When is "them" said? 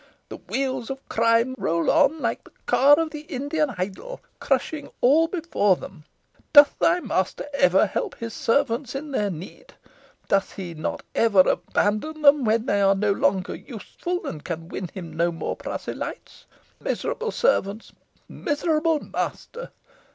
5.75-6.05, 12.23-12.45